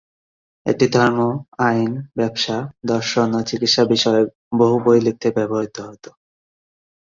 এটি 0.65 0.85
ধর্ম, 0.93 1.19
আইন, 1.61 1.89
ব্যবসা, 2.17 2.57
দর্শন 2.85 3.27
ও 3.33 3.49
চিকিৎসা 3.49 3.83
বিষয়ক 3.85 4.27
বহু 4.59 4.75
বই 4.85 4.99
লিখতে 5.05 5.27
ব্যবহৃত 5.37 5.77
হত। 5.87 6.05